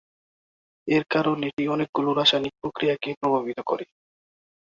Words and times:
এর 0.87 1.03
কারণ 1.13 1.37
এটি 1.49 1.63
অনেকগুলি 1.67 2.09
রাসায়নিক 2.11 2.53
প্রক্রিয়াকে 2.61 3.09
প্রভাবিত 3.21 3.59
করে। 3.69 3.85